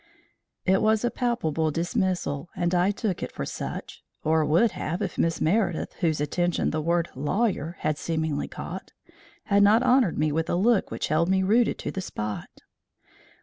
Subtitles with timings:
[0.65, 5.19] It was a palpable dismissal, and I took it for such, or would have if
[5.19, 8.93] Miss Meredith, whose attention the word lawyer had seemingly caught,
[9.43, 12.49] had not honoured me with a look which held me rooted to the spot.